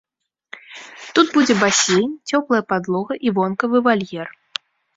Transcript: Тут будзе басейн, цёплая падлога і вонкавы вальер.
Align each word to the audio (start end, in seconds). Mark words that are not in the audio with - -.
Тут 1.17 1.27
будзе 1.35 1.57
басейн, 1.63 2.09
цёплая 2.33 2.63
падлога 2.75 3.13
і 3.29 3.37
вонкавы 3.39 3.77
вальер. 3.93 4.27